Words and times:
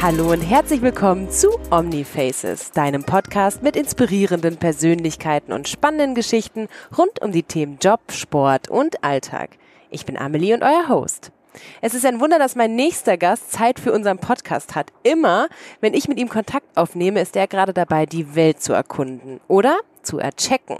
Hallo 0.00 0.30
und 0.30 0.42
herzlich 0.42 0.80
willkommen 0.80 1.28
zu 1.28 1.48
Omnifaces, 1.72 2.70
deinem 2.70 3.02
Podcast 3.02 3.64
mit 3.64 3.74
inspirierenden 3.74 4.56
Persönlichkeiten 4.56 5.52
und 5.52 5.66
spannenden 5.68 6.14
Geschichten 6.14 6.68
rund 6.96 7.20
um 7.20 7.32
die 7.32 7.42
Themen 7.42 7.78
Job, 7.82 8.00
Sport 8.12 8.68
und 8.68 9.02
Alltag. 9.02 9.58
Ich 9.90 10.06
bin 10.06 10.16
Amelie 10.16 10.54
und 10.54 10.62
euer 10.62 10.88
Host. 10.88 11.32
Es 11.80 11.94
ist 11.94 12.06
ein 12.06 12.20
Wunder, 12.20 12.38
dass 12.38 12.56
mein 12.56 12.74
nächster 12.74 13.16
Gast 13.16 13.52
Zeit 13.52 13.80
für 13.80 13.92
unseren 13.92 14.18
Podcast 14.18 14.74
hat. 14.74 14.92
Immer, 15.02 15.48
wenn 15.80 15.94
ich 15.94 16.08
mit 16.08 16.18
ihm 16.18 16.28
Kontakt 16.28 16.76
aufnehme, 16.76 17.20
ist 17.20 17.36
er 17.36 17.46
gerade 17.46 17.72
dabei, 17.72 18.06
die 18.06 18.34
Welt 18.34 18.62
zu 18.62 18.72
erkunden 18.72 19.40
oder 19.48 19.78
zu 20.02 20.18
erchecken. 20.18 20.78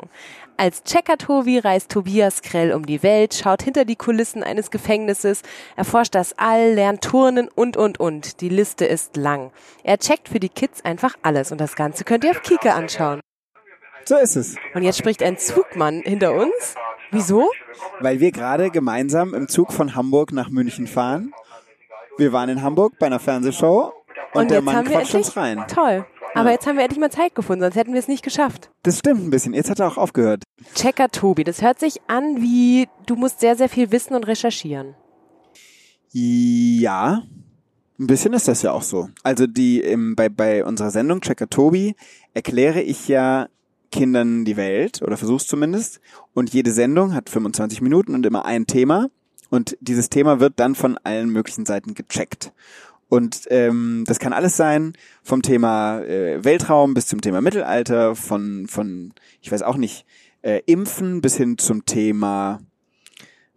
Als 0.56 0.82
Checker-Tobi 0.82 1.58
reist 1.58 1.90
Tobias 1.90 2.42
Krell 2.42 2.72
um 2.72 2.84
die 2.84 3.04
Welt, 3.04 3.34
schaut 3.34 3.62
hinter 3.62 3.84
die 3.84 3.94
Kulissen 3.94 4.42
eines 4.42 4.72
Gefängnisses, 4.72 5.42
erforscht 5.76 6.16
das 6.16 6.36
All, 6.36 6.74
lernt 6.74 7.02
Turnen 7.02 7.48
und, 7.48 7.76
und, 7.76 8.00
und. 8.00 8.40
Die 8.40 8.48
Liste 8.48 8.84
ist 8.84 9.16
lang. 9.16 9.52
Er 9.84 9.98
checkt 9.98 10.28
für 10.28 10.40
die 10.40 10.48
Kids 10.48 10.84
einfach 10.84 11.14
alles 11.22 11.52
und 11.52 11.60
das 11.60 11.76
Ganze 11.76 12.02
könnt 12.02 12.24
ihr 12.24 12.32
auf 12.32 12.42
Kika 12.42 12.70
anschauen. 12.70 13.20
So 14.04 14.16
ist 14.16 14.36
es. 14.36 14.56
Und 14.74 14.82
jetzt 14.82 14.98
spricht 14.98 15.22
ein 15.22 15.38
Zugmann 15.38 16.00
hinter 16.00 16.32
uns. 16.32 16.74
Wieso? 17.10 17.50
Weil 18.00 18.20
wir 18.20 18.32
gerade 18.32 18.70
gemeinsam 18.70 19.34
im 19.34 19.48
Zug 19.48 19.72
von 19.72 19.94
Hamburg 19.94 20.32
nach 20.32 20.50
München 20.50 20.86
fahren. 20.86 21.32
Wir 22.16 22.32
waren 22.32 22.48
in 22.48 22.62
Hamburg 22.62 22.94
bei 22.98 23.06
einer 23.06 23.20
Fernsehshow 23.20 23.92
und, 24.34 24.42
Und 24.42 24.50
der 24.50 24.62
Mann 24.62 24.84
quatscht 24.84 25.14
uns 25.14 25.36
rein. 25.36 25.64
Toll. 25.68 26.04
Aber 26.34 26.50
jetzt 26.50 26.66
haben 26.66 26.76
wir 26.76 26.84
endlich 26.84 27.00
mal 27.00 27.10
Zeit 27.10 27.34
gefunden, 27.34 27.62
sonst 27.62 27.76
hätten 27.76 27.92
wir 27.92 27.98
es 28.00 28.08
nicht 28.08 28.22
geschafft. 28.22 28.70
Das 28.82 28.98
stimmt 28.98 29.24
ein 29.24 29.30
bisschen. 29.30 29.54
Jetzt 29.54 29.70
hat 29.70 29.80
er 29.80 29.88
auch 29.88 29.96
aufgehört. 29.96 30.44
Checker 30.74 31.08
Tobi, 31.08 31.44
das 31.44 31.62
hört 31.62 31.80
sich 31.80 32.00
an 32.06 32.42
wie, 32.42 32.88
du 33.06 33.16
musst 33.16 33.40
sehr, 33.40 33.56
sehr 33.56 33.68
viel 33.68 33.90
wissen 33.90 34.14
und 34.14 34.26
recherchieren. 34.26 34.94
Ja, 36.12 37.22
ein 37.98 38.06
bisschen 38.06 38.32
ist 38.32 38.48
das 38.48 38.62
ja 38.62 38.72
auch 38.72 38.82
so. 38.82 39.08
Also 39.22 39.46
die 39.46 39.80
im, 39.80 40.14
bei, 40.14 40.28
bei 40.28 40.64
unserer 40.64 40.90
Sendung 40.90 41.20
Checker 41.20 41.48
Tobi 41.48 41.96
erkläre 42.34 42.82
ich 42.82 43.08
ja 43.08 43.48
Kindern 43.90 44.44
die 44.44 44.56
Welt 44.56 45.02
oder 45.02 45.16
versuch's 45.16 45.46
zumindest. 45.46 46.00
Und 46.34 46.52
jede 46.52 46.72
Sendung 46.72 47.14
hat 47.14 47.30
25 47.30 47.80
Minuten 47.80 48.14
und 48.14 48.26
immer 48.26 48.44
ein 48.44 48.66
Thema. 48.66 49.08
Und 49.50 49.76
dieses 49.80 50.10
Thema 50.10 50.40
wird 50.40 50.54
dann 50.56 50.74
von 50.74 50.98
allen 51.04 51.30
möglichen 51.30 51.64
Seiten 51.64 51.94
gecheckt. 51.94 52.52
Und 53.08 53.46
ähm, 53.48 54.04
das 54.06 54.18
kann 54.18 54.34
alles 54.34 54.56
sein, 54.56 54.92
vom 55.22 55.40
Thema 55.40 56.00
äh, 56.00 56.44
Weltraum 56.44 56.92
bis 56.92 57.06
zum 57.06 57.22
Thema 57.22 57.40
Mittelalter, 57.40 58.14
von, 58.14 58.66
von 58.68 59.14
ich 59.40 59.50
weiß 59.50 59.62
auch 59.62 59.76
nicht, 59.76 60.04
äh, 60.42 60.60
Impfen 60.66 61.22
bis 61.22 61.36
hin 61.36 61.56
zum 61.56 61.86
Thema 61.86 62.60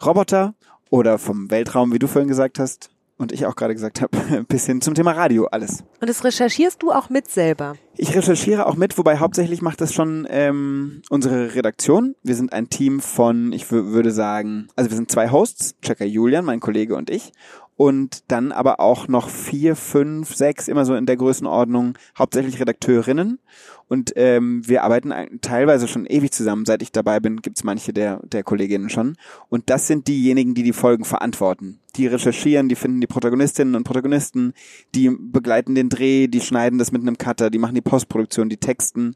Roboter 0.03 0.55
oder 0.89 1.17
vom 1.17 1.51
Weltraum, 1.51 1.91
wie 1.91 1.99
du 1.99 2.07
vorhin 2.07 2.29
gesagt 2.29 2.59
hast 2.59 2.90
und 3.21 3.31
ich 3.31 3.45
auch 3.45 3.55
gerade 3.55 3.73
gesagt 3.73 4.01
habe, 4.01 4.45
bis 4.47 4.65
hin 4.65 4.81
zum 4.81 4.93
Thema 4.93 5.11
Radio, 5.11 5.45
alles. 5.45 5.83
Und 5.99 6.09
das 6.09 6.23
recherchierst 6.23 6.81
du 6.83 6.91
auch 6.91 7.09
mit 7.09 7.29
selber. 7.29 7.75
Ich 7.97 8.15
recherchiere 8.15 8.65
auch 8.65 8.75
mit, 8.75 8.97
wobei 8.97 9.17
hauptsächlich 9.17 9.61
macht 9.61 9.81
das 9.81 9.93
schon 9.93 10.27
ähm, 10.29 11.01
unsere 11.09 11.55
Redaktion. 11.55 12.15
Wir 12.23 12.35
sind 12.35 12.51
ein 12.53 12.69
Team 12.69 12.99
von, 12.99 13.51
ich 13.53 13.65
wür- 13.65 13.91
würde 13.91 14.11
sagen, 14.11 14.67
also 14.75 14.89
wir 14.89 14.95
sind 14.97 15.11
zwei 15.11 15.29
Hosts, 15.29 15.75
Checker 15.81 16.05
Julian, 16.05 16.45
mein 16.45 16.59
Kollege 16.59 16.95
und 16.95 17.09
ich. 17.09 17.31
Und 17.77 18.25
dann 18.27 18.51
aber 18.51 18.79
auch 18.79 19.07
noch 19.07 19.27
vier, 19.29 19.75
fünf, 19.75 20.35
sechs, 20.35 20.67
immer 20.67 20.85
so 20.85 20.93
in 20.93 21.07
der 21.07 21.17
Größenordnung, 21.17 21.97
hauptsächlich 22.17 22.59
Redakteurinnen. 22.59 23.39
Und 23.87 24.13
ähm, 24.15 24.61
wir 24.67 24.83
arbeiten 24.83 25.11
teilweise 25.41 25.87
schon 25.87 26.05
ewig 26.05 26.31
zusammen. 26.31 26.65
Seit 26.65 26.81
ich 26.83 26.91
dabei 26.91 27.19
bin, 27.19 27.41
gibt's 27.41 27.63
manche 27.63 27.91
der, 27.91 28.19
der 28.23 28.43
Kolleginnen 28.43 28.89
schon. 28.89 29.15
Und 29.49 29.69
das 29.69 29.87
sind 29.87 30.07
diejenigen, 30.07 30.53
die 30.53 30.63
die 30.63 30.73
Folgen 30.73 31.05
verantworten. 31.05 31.79
Die 31.97 32.07
recherchieren, 32.07 32.69
die 32.69 32.75
finden 32.75 33.01
die 33.01 33.07
Protagonistinnen 33.07 33.75
und 33.75 33.83
Protagonisten, 33.83 34.53
die 34.95 35.09
begleiten 35.09 35.75
den 35.75 35.89
Dreh, 35.89 36.27
die 36.27 36.41
schneiden 36.41 36.79
das 36.79 36.91
mit 36.91 37.01
einem 37.01 37.17
Cutter, 37.17 37.49
die 37.49 37.57
machen 37.57 37.75
die 37.75 37.81
Postproduktion, 37.81 38.49
die 38.49 38.57
Texten. 38.57 39.15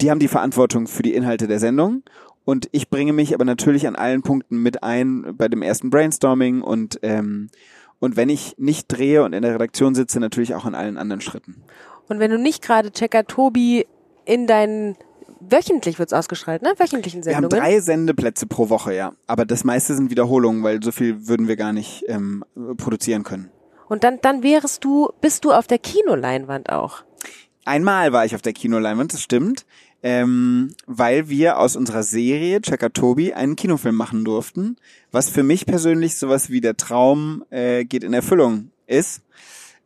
Die 0.00 0.10
haben 0.10 0.20
die 0.20 0.28
Verantwortung 0.28 0.86
für 0.86 1.02
die 1.02 1.14
Inhalte 1.14 1.46
der 1.46 1.60
Sendung. 1.60 2.02
Und 2.44 2.68
ich 2.72 2.90
bringe 2.90 3.12
mich 3.12 3.34
aber 3.34 3.44
natürlich 3.44 3.86
an 3.86 3.96
allen 3.96 4.22
Punkten 4.22 4.62
mit 4.62 4.82
ein 4.82 5.34
bei 5.36 5.48
dem 5.48 5.62
ersten 5.62 5.90
Brainstorming 5.90 6.60
und 6.60 6.98
ähm, 7.02 7.48
und 8.02 8.16
wenn 8.16 8.30
ich 8.30 8.56
nicht 8.58 8.88
drehe 8.88 9.22
und 9.22 9.32
in 9.32 9.42
der 9.42 9.54
Redaktion 9.54 9.94
sitze, 9.94 10.18
natürlich 10.18 10.56
auch 10.56 10.64
an 10.64 10.74
allen 10.74 10.98
anderen 10.98 11.20
Schritten. 11.20 11.62
Und 12.08 12.18
wenn 12.18 12.32
du 12.32 12.36
nicht 12.36 12.60
gerade 12.60 12.90
Checker 12.90 13.26
Tobi 13.26 13.86
in 14.24 14.48
deinen, 14.48 14.96
wöchentlich 15.48 15.98
wird's 15.98 16.12
ausgestrahlt, 16.12 16.62
ne? 16.62 16.72
Wöchentlichen 16.78 17.24
Wir 17.24 17.36
haben 17.36 17.44
Sendungen. 17.44 17.64
drei 17.64 17.80
Sendeplätze 17.80 18.46
pro 18.46 18.68
Woche, 18.68 18.94
ja. 18.94 19.12
Aber 19.26 19.44
das 19.44 19.64
meiste 19.64 19.94
sind 19.94 20.10
Wiederholungen, 20.10 20.62
weil 20.62 20.82
so 20.82 20.92
viel 20.92 21.26
würden 21.28 21.48
wir 21.48 21.56
gar 21.56 21.72
nicht 21.72 22.04
ähm, 22.08 22.44
produzieren 22.76 23.22
können. 23.24 23.50
Und 23.88 24.04
dann, 24.04 24.18
dann 24.22 24.42
wärst 24.42 24.84
du, 24.84 25.10
bist 25.20 25.44
du 25.44 25.52
auf 25.52 25.66
der 25.66 25.78
Kinoleinwand 25.78 26.70
auch. 26.70 27.04
Einmal 27.64 28.12
war 28.12 28.24
ich 28.24 28.34
auf 28.34 28.42
der 28.42 28.52
Kinoleinwand, 28.54 29.12
das 29.12 29.22
stimmt, 29.22 29.66
ähm, 30.02 30.74
weil 30.86 31.28
wir 31.28 31.58
aus 31.58 31.76
unserer 31.76 32.02
Serie 32.02 32.60
Checker 32.60 32.92
Tobi 32.92 33.34
einen 33.34 33.54
Kinofilm 33.54 33.94
machen 33.94 34.24
durften, 34.24 34.76
was 35.12 35.28
für 35.28 35.42
mich 35.42 35.66
persönlich 35.66 36.16
sowas 36.16 36.50
wie 36.50 36.60
der 36.60 36.76
Traum 36.76 37.44
äh, 37.50 37.84
geht 37.84 38.02
in 38.02 38.14
Erfüllung 38.14 38.70
ist, 38.86 39.22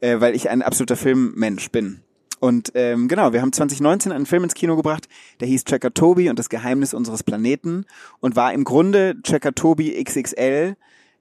äh, 0.01 0.21
weil 0.21 0.35
ich 0.35 0.49
ein 0.49 0.63
absoluter 0.63 0.97
Filmmensch 0.97 1.71
bin. 1.71 2.01
Und 2.39 2.73
ähm, 2.75 3.09
genau, 3.09 3.33
wir 3.33 3.43
haben 3.43 3.53
2019 3.53 4.13
einen 4.13 4.27
Film 4.27 4.45
ins 4.45 4.55
Kino 4.55 4.77
gebracht, 4.77 5.09
der 5.41 5.49
hieß 5.49 5.65
Checker 5.65 5.95
Tobi 5.95 6.29
und 6.29 6.39
das 6.39 6.49
Geheimnis 6.49 6.95
unseres 6.95 7.23
Planeten 7.23 7.87
und 8.21 8.37
war 8.37 8.53
im 8.53 8.65
Grunde 8.65 9.17
Checker 9.23 9.55
Tobi 9.55 10.03
XXL, 10.03 10.77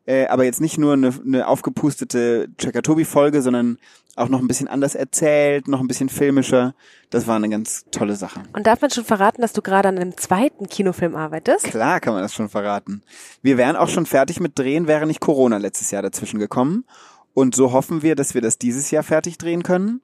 äh, 0.05 0.27
aber 0.27 0.43
jetzt 0.43 0.61
nicht 0.61 0.77
nur 0.77 0.93
eine, 0.93 1.13
eine 1.25 1.47
aufgepustete 1.47 2.49
Checker 2.57 2.81
Tobi 2.81 3.05
Folge, 3.05 3.41
sondern 3.41 3.77
auch 4.15 4.29
noch 4.29 4.39
ein 4.39 4.47
bisschen 4.47 4.67
anders 4.67 4.95
erzählt, 4.95 5.67
noch 5.67 5.81
ein 5.81 5.87
bisschen 5.87 6.09
filmischer. 6.09 6.73
Das 7.09 7.27
war 7.27 7.35
eine 7.35 7.49
ganz 7.49 7.85
tolle 7.91 8.15
Sache. 8.15 8.43
Und 8.53 8.65
darf 8.65 8.81
man 8.81 8.89
schon 8.89 9.03
verraten, 9.03 9.41
dass 9.41 9.53
du 9.53 9.61
gerade 9.61 9.89
an 9.89 9.97
einem 9.97 10.17
zweiten 10.17 10.69
Kinofilm 10.69 11.15
arbeitest? 11.15 11.65
Klar 11.65 11.99
kann 11.99 12.13
man 12.13 12.23
das 12.23 12.33
schon 12.33 12.49
verraten. 12.49 13.03
Wir 13.41 13.57
wären 13.57 13.75
auch 13.75 13.89
schon 13.89 14.05
fertig 14.05 14.39
mit 14.39 14.57
Drehen, 14.57 14.87
wäre 14.87 15.05
nicht 15.05 15.19
Corona 15.19 15.57
letztes 15.57 15.91
Jahr 15.91 16.01
dazwischen 16.01 16.39
gekommen. 16.39 16.85
Und 17.33 17.55
so 17.55 17.73
hoffen 17.73 18.01
wir, 18.01 18.15
dass 18.15 18.33
wir 18.33 18.41
das 18.41 18.57
dieses 18.57 18.91
Jahr 18.91 19.03
fertig 19.03 19.37
drehen 19.37 19.63
können. 19.63 20.01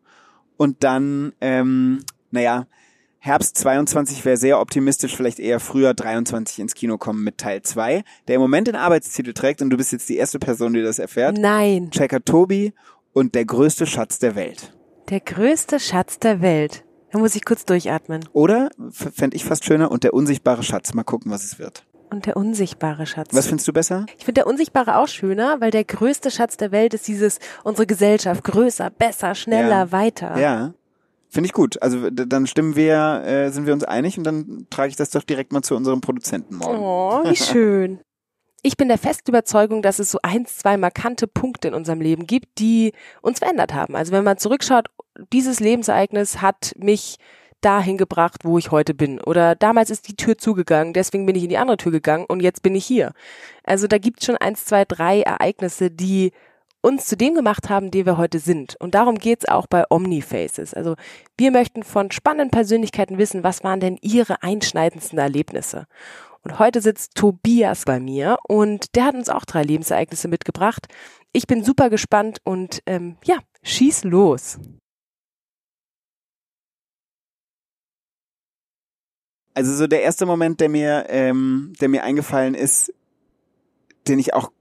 Und 0.57 0.83
dann, 0.83 1.33
ähm, 1.41 2.03
naja, 2.31 2.67
Herbst 3.23 3.55
22 3.59 4.25
wäre 4.25 4.37
sehr 4.37 4.59
optimistisch, 4.59 5.15
vielleicht 5.15 5.39
eher 5.39 5.59
früher 5.59 5.93
23 5.93 6.57
ins 6.57 6.73
Kino 6.73 6.97
kommen 6.97 7.23
mit 7.23 7.37
Teil 7.37 7.61
2, 7.61 8.03
der 8.27 8.35
im 8.35 8.41
Moment 8.41 8.67
den 8.67 8.75
Arbeitstitel 8.75 9.33
trägt 9.33 9.61
und 9.61 9.69
du 9.69 9.77
bist 9.77 9.91
jetzt 9.91 10.09
die 10.09 10.17
erste 10.17 10.39
Person, 10.39 10.73
die 10.73 10.81
das 10.81 10.97
erfährt. 10.97 11.37
Nein. 11.37 11.91
Checker 11.91 12.25
Tobi 12.25 12.73
und 13.13 13.35
der 13.35 13.45
größte 13.45 13.85
Schatz 13.85 14.17
der 14.17 14.35
Welt. 14.35 14.73
Der 15.09 15.19
größte 15.19 15.79
Schatz 15.79 16.17
der 16.17 16.41
Welt. 16.41 16.83
Da 17.11 17.19
muss 17.19 17.35
ich 17.35 17.45
kurz 17.45 17.65
durchatmen. 17.65 18.27
Oder, 18.33 18.71
fände 18.89 19.35
ich 19.35 19.43
fast 19.43 19.65
schöner, 19.65 19.91
und 19.91 20.03
der 20.03 20.13
unsichtbare 20.13 20.63
Schatz. 20.63 20.93
Mal 20.93 21.03
gucken, 21.03 21.31
was 21.31 21.43
es 21.43 21.59
wird. 21.59 21.85
Und 22.11 22.25
der 22.25 22.35
unsichtbare 22.35 23.05
Schatz. 23.05 23.29
Was 23.33 23.47
findest 23.47 23.67
du 23.69 23.73
besser? 23.73 24.05
Ich 24.17 24.25
finde 24.25 24.41
der 24.41 24.47
Unsichtbare 24.47 24.97
auch 24.97 25.07
schöner, 25.07 25.61
weil 25.61 25.71
der 25.71 25.85
größte 25.85 26.29
Schatz 26.29 26.57
der 26.57 26.71
Welt 26.73 26.93
ist 26.93 27.07
dieses, 27.07 27.39
unsere 27.63 27.87
Gesellschaft, 27.87 28.43
größer, 28.43 28.89
besser, 28.89 29.33
schneller, 29.33 29.69
Ja. 29.85 29.91
weiter. 29.93 30.37
Ja. 30.37 30.73
Finde 31.29 31.47
ich 31.47 31.53
gut. 31.53 31.81
Also 31.81 32.09
dann 32.09 32.45
stimmen 32.47 32.75
wir, 32.75 33.23
äh, 33.25 33.49
sind 33.51 33.65
wir 33.65 33.71
uns 33.73 33.85
einig 33.85 34.17
und 34.17 34.25
dann 34.25 34.67
trage 34.69 34.89
ich 34.89 34.97
das 34.97 35.11
doch 35.11 35.23
direkt 35.23 35.53
mal 35.53 35.61
zu 35.61 35.75
unserem 35.77 36.01
Produzenten 36.01 36.55
morgen. 36.57 36.77
Oh, 36.79 37.21
wie 37.23 37.35
schön. 37.37 38.01
Ich 38.61 38.75
bin 38.75 38.89
der 38.89 38.97
festen 38.97 39.31
Überzeugung, 39.31 39.81
dass 39.81 39.97
es 39.99 40.11
so 40.11 40.19
eins, 40.21 40.57
zwei 40.57 40.75
markante 40.75 41.27
Punkte 41.27 41.69
in 41.69 41.73
unserem 41.73 42.01
Leben 42.01 42.27
gibt, 42.27 42.59
die 42.59 42.91
uns 43.21 43.39
verändert 43.39 43.73
haben. 43.73 43.95
Also 43.95 44.11
wenn 44.11 44.25
man 44.25 44.37
zurückschaut, 44.37 44.89
dieses 45.31 45.61
Lebensereignis 45.61 46.41
hat 46.41 46.73
mich 46.77 47.15
dahin 47.61 47.97
gebracht, 47.97 48.43
wo 48.43 48.57
ich 48.57 48.71
heute 48.71 48.93
bin. 48.93 49.21
Oder 49.21 49.55
damals 49.55 49.89
ist 49.89 50.07
die 50.07 50.15
Tür 50.15 50.37
zugegangen, 50.37 50.93
deswegen 50.93 51.25
bin 51.25 51.35
ich 51.35 51.43
in 51.43 51.49
die 51.49 51.57
andere 51.57 51.77
Tür 51.77 51.91
gegangen 51.91 52.25
und 52.27 52.41
jetzt 52.41 52.63
bin 52.63 52.75
ich 52.75 52.85
hier. 52.85 53.13
Also 53.63 53.87
da 53.87 53.97
gibt 53.97 54.19
es 54.19 54.25
schon 54.25 54.37
eins, 54.37 54.65
zwei, 54.65 54.85
drei 54.85 55.21
Ereignisse, 55.21 55.91
die 55.91 56.31
uns 56.81 57.05
zu 57.05 57.15
dem 57.15 57.35
gemacht 57.35 57.69
haben, 57.69 57.91
der 57.91 58.05
wir 58.05 58.17
heute 58.17 58.39
sind. 58.39 58.75
Und 58.79 58.95
darum 58.95 59.17
geht's 59.19 59.47
auch 59.47 59.67
bei 59.67 59.83
Omnifaces. 59.89 60.73
Also 60.73 60.95
wir 61.37 61.51
möchten 61.51 61.83
von 61.83 62.11
spannenden 62.11 62.49
Persönlichkeiten 62.49 63.17
wissen, 63.17 63.43
was 63.43 63.63
waren 63.63 63.79
denn 63.79 63.97
ihre 64.01 64.41
einschneidendsten 64.43 65.19
Erlebnisse. 65.19 65.85
Und 66.43 66.57
heute 66.57 66.81
sitzt 66.81 67.13
Tobias 67.15 67.85
bei 67.85 67.99
mir 67.99 68.37
und 68.47 68.95
der 68.95 69.05
hat 69.05 69.15
uns 69.15 69.29
auch 69.29 69.45
drei 69.45 69.61
Lebensereignisse 69.61 70.27
mitgebracht. 70.27 70.87
Ich 71.33 71.45
bin 71.45 71.63
super 71.63 71.91
gespannt 71.91 72.39
und 72.43 72.81
ähm, 72.87 73.17
ja, 73.23 73.37
schieß 73.61 74.03
los. 74.05 74.57
Also 79.53 79.73
so 79.73 79.87
der 79.87 80.03
erste 80.03 80.25
Moment, 80.25 80.59
der 80.59 80.69
mir, 80.69 81.05
ähm, 81.09 81.73
der 81.81 81.89
mir 81.89 82.03
eingefallen 82.03 82.53
ist, 82.55 82.93
den 84.07 84.19
ich 84.19 84.33
auch 84.33 84.51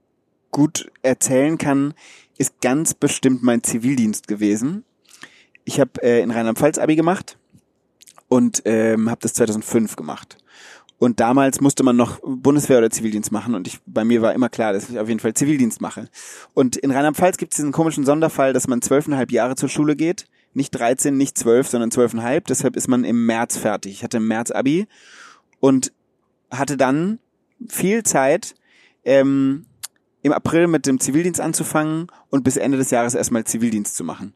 gut 0.51 0.91
erzählen 1.01 1.57
kann, 1.57 1.93
ist 2.37 2.59
ganz 2.61 2.93
bestimmt 2.93 3.43
mein 3.43 3.63
Zivildienst 3.63 4.27
gewesen. 4.27 4.83
Ich 5.63 5.79
habe 5.79 6.01
äh, 6.01 6.21
in 6.21 6.31
Rheinland-Pfalz 6.31 6.77
Abi 6.77 6.95
gemacht 6.95 7.37
und 8.27 8.63
ähm, 8.65 9.09
habe 9.09 9.21
das 9.21 9.33
2005 9.33 9.95
gemacht. 9.95 10.37
Und 10.97 11.19
damals 11.19 11.61
musste 11.61 11.83
man 11.83 11.95
noch 11.95 12.19
Bundeswehr 12.23 12.77
oder 12.77 12.91
Zivildienst 12.91 13.31
machen 13.31 13.55
und 13.55 13.67
ich, 13.67 13.79
bei 13.87 14.03
mir 14.03 14.21
war 14.21 14.33
immer 14.33 14.49
klar, 14.49 14.71
dass 14.71 14.89
ich 14.89 14.99
auf 14.99 15.07
jeden 15.07 15.19
Fall 15.19 15.33
Zivildienst 15.33 15.81
mache. 15.81 16.07
Und 16.53 16.75
in 16.75 16.91
Rheinland-Pfalz 16.91 17.37
gibt 17.37 17.53
es 17.53 17.55
diesen 17.57 17.71
komischen 17.71 18.05
Sonderfall, 18.05 18.53
dass 18.53 18.67
man 18.67 18.83
zwölfeinhalb 18.83 19.31
Jahre 19.31 19.55
zur 19.55 19.67
Schule 19.67 19.95
geht. 19.95 20.25
Nicht 20.53 20.71
13, 20.71 21.15
nicht 21.15 21.37
12, 21.37 21.67
sondern 21.67 21.91
zwölfeinhalb. 21.91 22.47
Deshalb 22.47 22.75
ist 22.75 22.87
man 22.87 23.03
im 23.03 23.25
März 23.25 23.57
fertig. 23.57 23.93
Ich 23.93 24.03
hatte 24.03 24.17
im 24.17 24.27
März 24.27 24.51
Abi 24.51 24.87
und 25.59 25.93
hatte 26.49 26.77
dann 26.77 27.19
viel 27.67 28.03
Zeit, 28.03 28.55
ähm, 29.05 29.65
im 30.23 30.33
April 30.33 30.67
mit 30.67 30.85
dem 30.85 30.99
Zivildienst 30.99 31.41
anzufangen 31.41 32.07
und 32.29 32.43
bis 32.43 32.57
Ende 32.57 32.77
des 32.77 32.91
Jahres 32.91 33.15
erstmal 33.15 33.43
Zivildienst 33.43 33.95
zu 33.95 34.03
machen. 34.03 34.33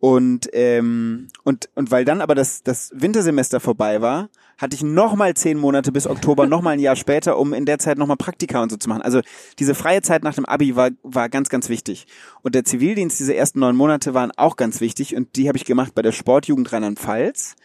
Und, 0.00 0.48
ähm, 0.54 1.28
und, 1.44 1.68
und 1.74 1.90
weil 1.90 2.06
dann 2.06 2.22
aber 2.22 2.34
das, 2.34 2.62
das 2.62 2.90
Wintersemester 2.94 3.60
vorbei 3.60 4.00
war, 4.00 4.30
hatte 4.56 4.74
ich 4.74 4.82
nochmal 4.82 5.34
zehn 5.34 5.58
Monate 5.58 5.92
bis 5.92 6.06
Oktober, 6.06 6.46
nochmal 6.46 6.74
ein 6.74 6.80
Jahr 6.80 6.96
später, 6.96 7.38
um 7.38 7.52
in 7.52 7.66
der 7.66 7.78
Zeit 7.78 7.98
nochmal 7.98 8.16
Praktika 8.16 8.62
und 8.62 8.70
so 8.70 8.78
zu 8.78 8.88
machen. 8.88 9.02
Also 9.02 9.20
diese 9.58 9.74
freie 9.74 10.00
Zeit 10.00 10.22
nach 10.22 10.34
dem 10.34 10.46
Abi 10.46 10.74
war, 10.74 10.90
war 11.02 11.28
ganz, 11.28 11.50
ganz 11.50 11.68
wichtig. 11.68 12.06
Und 12.42 12.54
der 12.54 12.64
Zivildienst, 12.64 13.20
diese 13.20 13.34
ersten 13.34 13.60
neun 13.60 13.76
Monate 13.76 14.14
waren 14.14 14.32
auch 14.36 14.56
ganz 14.56 14.80
wichtig 14.80 15.16
und 15.16 15.36
die 15.36 15.48
habe 15.48 15.58
ich 15.58 15.66
gemacht 15.66 15.94
bei 15.94 16.02
der 16.02 16.12
Sportjugend 16.12 16.72
Rheinland-Pfalz 16.72 17.56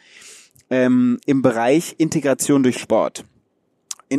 ähm, 0.69 1.19
im 1.25 1.41
Bereich 1.41 1.95
Integration 1.97 2.63
durch 2.63 2.79
Sport 2.79 3.23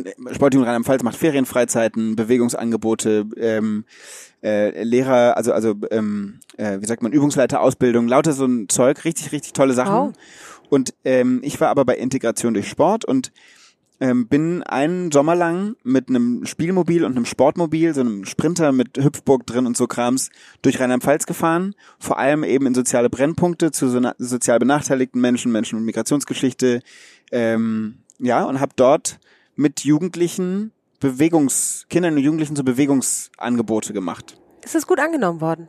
in, 0.05 0.35
Sportjugend 0.35 0.67
Rheinland-Pfalz 0.67 1.03
macht 1.03 1.17
Ferienfreizeiten, 1.17 2.17
Bewegungsangebote, 2.17 3.27
ähm, 3.37 3.85
äh, 4.43 4.83
Lehrer, 4.83 5.37
also 5.37 5.53
also 5.53 5.75
ähm, 5.91 6.41
äh, 6.57 6.81
wie 6.81 6.87
sagt 6.87 7.03
man, 7.03 7.13
Übungsleiterausbildung, 7.13 8.09
lauter 8.09 8.33
so 8.33 8.47
ein 8.47 8.69
Zeug, 8.69 9.05
richtig, 9.05 9.33
richtig 9.33 9.53
tolle 9.53 9.75
Sachen. 9.75 9.95
Wow. 9.95 10.13
Und 10.69 10.95
ähm, 11.05 11.41
ich 11.43 11.61
war 11.61 11.69
aber 11.69 11.85
bei 11.85 11.97
Integration 11.97 12.55
durch 12.55 12.69
Sport 12.69 13.05
und 13.05 13.33
ähm, 14.01 14.29
bin 14.29 14.63
einen 14.63 15.11
Sommer 15.11 15.35
lang 15.35 15.77
mit 15.83 16.09
einem 16.09 16.45
Spielmobil 16.45 17.05
und 17.05 17.13
einem 17.13 17.25
Sportmobil, 17.25 17.95
so 17.95 18.03
einem 18.03 18.25
Sprinter 18.25 18.73
mit 18.73 18.99
Hüpfburg 18.99 19.47
drin 19.47 19.67
und 19.67 19.77
so 19.77 19.87
Krams, 19.87 20.31
durch 20.63 20.81
Rheinland-Pfalz 20.81 21.27
gefahren, 21.27 21.75
vor 21.99 22.19
allem 22.19 22.45
eben 22.45 22.67
in 22.67 22.75
soziale 22.75 23.09
Brennpunkte 23.09 23.71
zu 23.71 23.89
so 23.89 24.01
sozial 24.19 24.59
benachteiligten 24.59 25.21
Menschen, 25.21 25.51
Menschen 25.51 25.79
mit 25.79 25.87
Migrationsgeschichte, 25.87 26.83
ähm, 27.33 27.99
ja, 28.19 28.45
und 28.45 28.61
habe 28.61 28.73
dort 28.77 29.19
mit 29.57 29.81
Jugendlichen 29.81 30.73
Bewegungs, 31.01 31.87
Kindern 31.89 32.15
und 32.15 32.23
Jugendlichen 32.23 32.57
so 32.57 32.65
Bewegungsangebote 32.65 33.93
gemacht. 33.93 34.39
Ist 34.65 34.75
das 34.75 34.87
gut 34.87 34.99
angenommen 34.99 35.41
worden? 35.41 35.69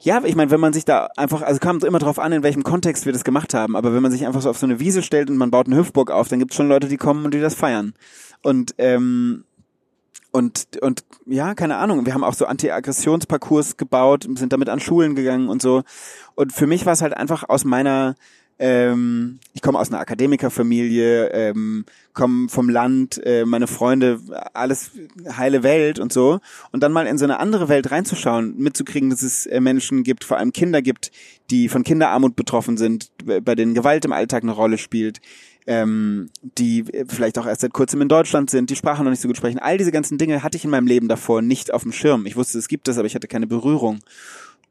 Ja, 0.00 0.22
ich 0.24 0.36
meine, 0.36 0.50
wenn 0.50 0.60
man 0.60 0.72
sich 0.72 0.84
da 0.84 1.08
einfach, 1.16 1.42
also 1.42 1.58
kam 1.58 1.76
es 1.76 1.84
immer 1.84 1.98
drauf 1.98 2.18
an, 2.18 2.32
in 2.32 2.42
welchem 2.42 2.62
Kontext 2.62 3.06
wir 3.06 3.12
das 3.12 3.24
gemacht 3.24 3.54
haben, 3.54 3.76
aber 3.76 3.94
wenn 3.94 4.02
man 4.02 4.12
sich 4.12 4.26
einfach 4.26 4.42
so 4.42 4.50
auf 4.50 4.58
so 4.58 4.66
eine 4.66 4.78
Wiese 4.78 5.02
stellt 5.02 5.30
und 5.30 5.36
man 5.36 5.50
baut 5.50 5.66
eine 5.66 5.76
Hüftburg 5.76 6.10
auf, 6.10 6.28
dann 6.28 6.38
gibt 6.38 6.52
es 6.52 6.56
schon 6.56 6.68
Leute, 6.68 6.88
die 6.88 6.98
kommen 6.98 7.24
und 7.24 7.32
die 7.32 7.40
das 7.40 7.54
feiern. 7.54 7.94
Und 8.42 8.74
ähm, 8.78 9.44
und 10.32 10.66
und 10.82 11.04
ja, 11.24 11.54
keine 11.54 11.76
Ahnung, 11.76 12.04
wir 12.04 12.12
haben 12.12 12.24
auch 12.24 12.34
so 12.34 12.44
Anti-Aggressionsparcours 12.44 13.78
gebaut, 13.78 14.28
sind 14.36 14.52
damit 14.52 14.68
an 14.68 14.80
Schulen 14.80 15.14
gegangen 15.14 15.48
und 15.48 15.62
so. 15.62 15.82
Und 16.34 16.52
für 16.52 16.66
mich 16.66 16.84
war 16.84 16.92
es 16.92 17.00
halt 17.00 17.16
einfach 17.16 17.48
aus 17.48 17.64
meiner 17.64 18.16
ähm, 18.58 19.38
ich 19.52 19.60
komme 19.60 19.78
aus 19.78 19.90
einer 19.90 20.00
Akademikerfamilie, 20.00 21.28
ähm, 21.28 21.84
komme 22.14 22.48
vom 22.48 22.70
Land, 22.70 23.20
äh, 23.24 23.44
meine 23.44 23.66
Freunde, 23.66 24.20
alles 24.54 24.92
heile 25.36 25.62
Welt 25.62 25.98
und 25.98 26.12
so. 26.12 26.40
Und 26.72 26.82
dann 26.82 26.92
mal 26.92 27.06
in 27.06 27.18
so 27.18 27.24
eine 27.24 27.38
andere 27.38 27.68
Welt 27.68 27.90
reinzuschauen, 27.90 28.56
mitzukriegen, 28.56 29.10
dass 29.10 29.22
es 29.22 29.44
äh, 29.46 29.60
Menschen 29.60 30.04
gibt, 30.04 30.24
vor 30.24 30.38
allem 30.38 30.52
Kinder 30.52 30.80
gibt, 30.80 31.12
die 31.50 31.68
von 31.68 31.84
Kinderarmut 31.84 32.34
betroffen 32.34 32.78
sind, 32.78 33.10
bei 33.24 33.54
denen 33.54 33.74
Gewalt 33.74 34.06
im 34.06 34.12
Alltag 34.12 34.42
eine 34.42 34.52
Rolle 34.52 34.78
spielt, 34.78 35.20
ähm, 35.66 36.30
die 36.40 36.84
vielleicht 37.08 37.38
auch 37.38 37.46
erst 37.46 37.60
seit 37.60 37.74
kurzem 37.74 38.00
in 38.00 38.08
Deutschland 38.08 38.48
sind, 38.48 38.70
die 38.70 38.76
Sprache 38.76 39.04
noch 39.04 39.10
nicht 39.10 39.20
so 39.20 39.28
gut 39.28 39.36
sprechen. 39.36 39.58
All 39.58 39.76
diese 39.76 39.92
ganzen 39.92 40.16
Dinge 40.16 40.42
hatte 40.42 40.56
ich 40.56 40.64
in 40.64 40.70
meinem 40.70 40.86
Leben 40.86 41.08
davor 41.08 41.42
nicht 41.42 41.74
auf 41.74 41.82
dem 41.82 41.92
Schirm. 41.92 42.24
Ich 42.24 42.36
wusste, 42.36 42.58
es 42.58 42.68
gibt 42.68 42.88
das, 42.88 42.96
aber 42.96 43.06
ich 43.06 43.14
hatte 43.14 43.28
keine 43.28 43.46
Berührung. 43.46 44.00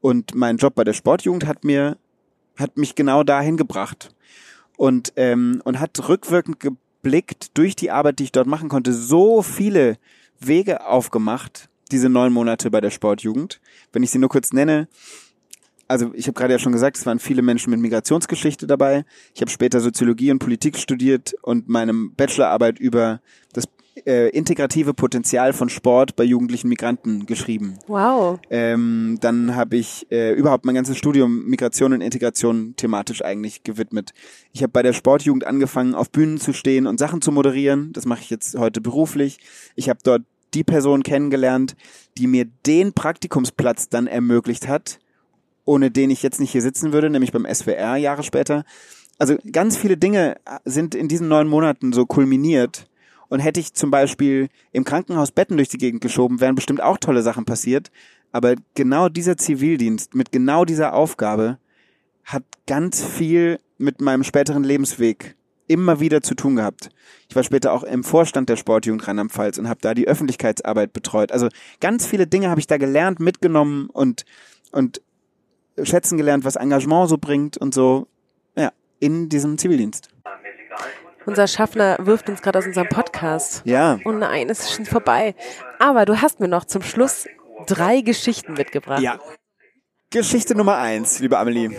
Und 0.00 0.34
mein 0.34 0.56
Job 0.56 0.74
bei 0.74 0.84
der 0.84 0.92
Sportjugend 0.92 1.46
hat 1.46 1.64
mir 1.64 1.96
hat 2.56 2.76
mich 2.76 2.94
genau 2.94 3.22
dahin 3.22 3.56
gebracht 3.56 4.14
und 4.76 5.12
ähm, 5.16 5.60
und 5.64 5.80
hat 5.80 6.08
rückwirkend 6.08 6.60
geblickt 6.60 7.56
durch 7.56 7.76
die 7.76 7.90
Arbeit, 7.90 8.18
die 8.18 8.24
ich 8.24 8.32
dort 8.32 8.46
machen 8.46 8.68
konnte, 8.68 8.92
so 8.92 9.42
viele 9.42 9.98
Wege 10.40 10.86
aufgemacht. 10.86 11.68
Diese 11.92 12.08
neun 12.08 12.32
Monate 12.32 12.68
bei 12.70 12.80
der 12.80 12.90
Sportjugend. 12.90 13.60
Wenn 13.92 14.02
ich 14.02 14.10
sie 14.10 14.18
nur 14.18 14.28
kurz 14.28 14.52
nenne, 14.52 14.88
also 15.88 16.12
ich 16.14 16.26
habe 16.26 16.34
gerade 16.34 16.52
ja 16.52 16.58
schon 16.58 16.72
gesagt, 16.72 16.96
es 16.96 17.06
waren 17.06 17.18
viele 17.18 17.42
Menschen 17.42 17.70
mit 17.70 17.80
Migrationsgeschichte 17.80 18.66
dabei. 18.66 19.04
Ich 19.34 19.40
habe 19.40 19.50
später 19.50 19.80
Soziologie 19.80 20.32
und 20.32 20.40
Politik 20.40 20.78
studiert 20.78 21.34
und 21.42 21.68
meine 21.68 21.92
Bachelorarbeit 21.94 22.78
über 22.78 23.20
das 23.52 23.68
äh, 24.04 24.28
integrative 24.30 24.94
Potenzial 24.94 25.52
von 25.52 25.68
Sport 25.68 26.16
bei 26.16 26.24
jugendlichen 26.24 26.68
Migranten 26.68 27.26
geschrieben. 27.26 27.78
Wow. 27.86 28.38
Ähm, 28.50 29.18
dann 29.20 29.54
habe 29.54 29.76
ich 29.76 30.06
äh, 30.10 30.32
überhaupt 30.32 30.64
mein 30.64 30.74
ganzes 30.74 30.98
Studium 30.98 31.46
Migration 31.46 31.92
und 31.92 32.00
Integration 32.00 32.74
thematisch 32.76 33.22
eigentlich 33.24 33.62
gewidmet. 33.62 34.12
Ich 34.52 34.62
habe 34.62 34.72
bei 34.72 34.82
der 34.82 34.92
Sportjugend 34.92 35.46
angefangen, 35.46 35.94
auf 35.94 36.10
Bühnen 36.10 36.38
zu 36.38 36.52
stehen 36.52 36.86
und 36.86 36.98
Sachen 36.98 37.22
zu 37.22 37.32
moderieren. 37.32 37.92
Das 37.92 38.06
mache 38.06 38.20
ich 38.20 38.30
jetzt 38.30 38.56
heute 38.56 38.80
beruflich. 38.80 39.38
Ich 39.74 39.88
habe 39.88 40.00
dort 40.02 40.22
die 40.54 40.64
Person 40.64 41.02
kennengelernt, 41.02 41.76
die 42.18 42.26
mir 42.26 42.46
den 42.66 42.92
Praktikumsplatz 42.92 43.88
dann 43.88 44.06
ermöglicht 44.06 44.68
hat, 44.68 44.98
ohne 45.64 45.90
den 45.90 46.10
ich 46.10 46.22
jetzt 46.22 46.40
nicht 46.40 46.52
hier 46.52 46.62
sitzen 46.62 46.92
würde, 46.92 47.10
nämlich 47.10 47.32
beim 47.32 47.46
SWR 47.52 47.96
Jahre 47.96 48.22
später. 48.22 48.64
Also 49.18 49.36
ganz 49.50 49.76
viele 49.76 49.96
Dinge 49.96 50.36
sind 50.64 50.94
in 50.94 51.08
diesen 51.08 51.28
neun 51.28 51.48
Monaten 51.48 51.92
so 51.92 52.06
kulminiert 52.06 52.86
und 53.28 53.40
hätte 53.40 53.60
ich 53.60 53.74
zum 53.74 53.90
Beispiel 53.90 54.48
im 54.72 54.84
Krankenhaus 54.84 55.30
Betten 55.30 55.56
durch 55.56 55.68
die 55.68 55.78
Gegend 55.78 56.00
geschoben, 56.00 56.40
wären 56.40 56.54
bestimmt 56.54 56.82
auch 56.82 56.98
tolle 56.98 57.22
Sachen 57.22 57.44
passiert. 57.44 57.90
Aber 58.32 58.54
genau 58.74 59.08
dieser 59.08 59.36
Zivildienst 59.36 60.14
mit 60.14 60.32
genau 60.32 60.64
dieser 60.64 60.94
Aufgabe 60.94 61.58
hat 62.24 62.44
ganz 62.66 63.04
viel 63.04 63.58
mit 63.78 64.00
meinem 64.00 64.24
späteren 64.24 64.64
Lebensweg 64.64 65.36
immer 65.68 66.00
wieder 66.00 66.22
zu 66.22 66.34
tun 66.34 66.56
gehabt. 66.56 66.90
Ich 67.28 67.36
war 67.36 67.42
später 67.42 67.72
auch 67.72 67.82
im 67.82 68.04
Vorstand 68.04 68.48
der 68.48 68.56
Sportjugend 68.56 69.06
Rheinland-Pfalz 69.06 69.58
und 69.58 69.68
habe 69.68 69.80
da 69.80 69.94
die 69.94 70.06
Öffentlichkeitsarbeit 70.06 70.92
betreut. 70.92 71.32
Also 71.32 71.48
ganz 71.80 72.06
viele 72.06 72.26
Dinge 72.26 72.50
habe 72.50 72.60
ich 72.60 72.66
da 72.66 72.76
gelernt, 72.76 73.20
mitgenommen 73.20 73.88
und 73.90 74.24
und 74.72 75.00
schätzen 75.82 76.16
gelernt, 76.16 76.44
was 76.44 76.56
Engagement 76.56 77.08
so 77.08 77.18
bringt 77.18 77.56
und 77.56 77.74
so. 77.74 78.06
Ja, 78.56 78.72
in 79.00 79.28
diesem 79.28 79.58
Zivildienst. 79.58 80.08
Unser 81.26 81.48
Schaffner 81.48 81.96
wirft 82.00 82.28
uns 82.28 82.40
gerade 82.40 82.60
aus 82.60 82.66
unserem 82.66 82.88
Podcast. 82.88 83.62
Ja. 83.64 83.98
Oh 84.04 84.12
nein, 84.12 84.48
es 84.48 84.60
ist 84.60 84.72
schon 84.72 84.86
vorbei. 84.86 85.34
Aber 85.80 86.04
du 86.04 86.22
hast 86.22 86.38
mir 86.38 86.46
noch 86.46 86.64
zum 86.64 86.82
Schluss 86.82 87.26
drei 87.66 88.00
Geschichten 88.00 88.52
mitgebracht. 88.52 89.02
Ja. 89.02 89.18
Geschichte 90.10 90.54
Nummer 90.54 90.78
eins, 90.78 91.18
liebe 91.18 91.36
Amelie. 91.36 91.76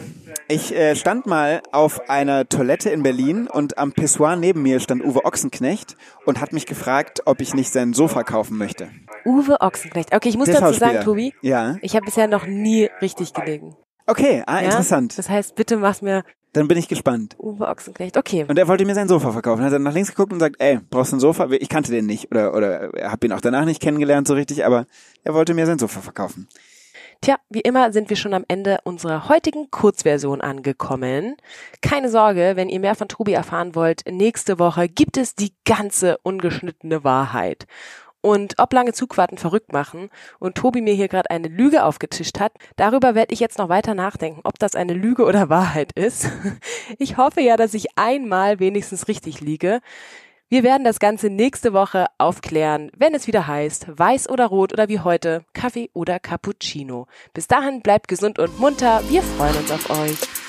Ich 0.50 0.76
äh, 0.76 0.98
stand 0.98 1.28
mal 1.28 1.62
auf 1.72 2.10
einer 2.10 2.50
Toilette 2.50 2.90
in 2.90 3.04
Berlin 3.04 3.48
und 3.48 3.78
am 3.78 3.94
Pissoir 3.94 4.36
neben 4.36 4.64
mir 4.64 4.82
stand 4.82 5.04
Uwe 5.04 5.24
Ochsenknecht 5.24 5.96
und 6.26 6.42
hat 6.42 6.52
mich 6.52 6.66
gefragt, 6.66 7.22
ob 7.26 7.40
ich 7.40 7.54
nicht 7.54 7.72
sein 7.72 7.94
Sofa 7.94 8.24
kaufen 8.24 8.58
möchte. 8.58 8.90
Uwe 9.26 9.62
Ochsenknecht. 9.62 10.14
Okay, 10.14 10.28
ich 10.28 10.38
muss 10.38 10.48
Der 10.48 10.60
dazu 10.60 10.78
sagen, 10.78 11.06
Tobi, 11.06 11.34
ja. 11.42 11.78
ich 11.82 11.96
habe 11.96 12.06
bisher 12.06 12.28
noch 12.28 12.46
nie 12.46 12.90
richtig 13.02 13.34
gelegen. 13.34 13.78
Okay, 14.08 14.44
ah, 14.46 14.60
ja? 14.60 14.66
interessant. 14.66 15.18
Das 15.18 15.30
heißt, 15.30 15.56
bitte 15.56 15.78
mach 15.78 16.02
mir 16.02 16.24
dann 16.58 16.68
bin 16.68 16.78
ich 16.78 16.88
gespannt. 16.88 17.36
Uwe 17.40 17.68
Ochsenknecht, 17.68 18.18
okay. 18.18 18.46
Und 18.48 18.58
er 18.58 18.68
wollte 18.68 18.86
mir 18.86 18.96
sein 18.96 19.08
Sofa 19.08 19.32
verkaufen. 19.32 19.62
Er 19.62 19.68
hat 19.68 19.74
dann 19.74 19.84
nach 19.84 19.94
links 19.94 20.10
geguckt 20.10 20.34
und 20.34 20.40
sagt, 20.40 20.58
ey, 20.60 20.80
brauchst 20.90 21.12
du 21.12 21.18
ein 21.18 21.20
Sofa? 21.20 21.50
Ich 21.52 21.70
kannte 21.70 21.92
den 21.92 22.06
nicht 22.06 22.32
oder 22.32 22.54
oder 22.54 22.94
er 22.94 23.12
habe 23.12 23.26
ihn 23.26 23.34
auch 23.34 23.42
danach 23.42 23.66
nicht 23.66 23.82
kennengelernt 23.82 24.28
so 24.28 24.34
richtig, 24.34 24.66
aber 24.66 24.86
er 25.24 25.34
wollte 25.34 25.54
mir 25.54 25.66
sein 25.66 25.80
Sofa 25.80 26.02
verkaufen. 26.02 26.48
Tja, 27.22 27.38
wie 27.50 27.62
immer 27.62 27.92
sind 27.92 28.10
wir 28.10 28.18
schon 28.18 28.34
am 28.34 28.46
Ende 28.48 28.78
unserer 28.84 29.28
heutigen 29.28 29.72
Kurzversion 29.72 30.40
angekommen. 30.42 31.36
Keine 31.82 32.10
Sorge, 32.10 32.54
wenn 32.56 32.70
ihr 32.70 32.80
mehr 32.80 32.96
von 32.96 33.08
Tobi 33.08 33.34
erfahren 33.34 33.74
wollt, 33.74 34.04
nächste 34.10 34.60
Woche 34.60 34.88
gibt 34.88 35.18
es 35.18 35.34
die 35.34 35.54
ganze 35.66 36.20
ungeschnittene 36.20 37.04
Wahrheit 37.04 37.66
und 38.28 38.56
ob 38.58 38.74
lange 38.74 38.92
Zugfahrten 38.92 39.38
verrückt 39.38 39.72
machen 39.72 40.10
und 40.38 40.56
Tobi 40.56 40.82
mir 40.82 40.94
hier 40.94 41.08
gerade 41.08 41.32
eine 41.32 41.48
Lüge 41.48 41.86
aufgetischt 41.86 42.42
hat, 42.42 42.52
darüber 42.76 43.16
werde 43.16 43.34
ich 43.34 43.40
jetzt 43.40 43.58
noch 43.58 43.70
weiter 43.70 43.96
nachdenken, 43.96 44.42
ob 44.44 44.60
das 44.60 44.76
eine 44.76 44.94
Lüge 44.94 45.24
oder 45.24 45.48
Wahrheit 45.50 45.94
ist. 45.94 46.30
Ich 47.00 47.16
hoffe 47.16 47.40
ja, 47.40 47.56
dass 47.56 47.74
ich 47.74 47.98
einmal 47.98 48.60
wenigstens 48.60 49.08
richtig 49.08 49.40
liege. 49.40 49.80
Wir 50.50 50.64
werden 50.64 50.84
das 50.84 51.00
Ganze 51.00 51.30
nächste 51.30 51.72
Woche 51.72 52.08
aufklären, 52.18 52.92
wenn 52.98 53.16
es 53.16 53.28
wieder 53.28 53.48
heißt, 53.48 53.98
weiß 53.98 54.30
oder 54.30 54.48
rot 54.48 54.74
oder 54.74 54.90
wie 54.90 55.00
heute, 55.00 55.46
Kaffee 55.54 55.90
oder 55.94 56.20
Cappuccino. 56.20 57.08
Bis 57.34 57.48
dahin 57.48 57.82
bleibt 57.82 58.10
gesund 58.10 58.40
und 58.40 58.60
munter, 58.60 59.02
wir 59.08 59.24
freuen 59.24 59.56
uns 59.56 59.72
auf 59.72 59.90
euch. 59.90 60.47